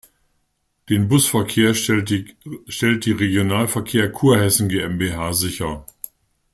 [0.89, 5.85] Den Busverkehr stellt die Regionalverkehr Kurhessen GmbH sicher.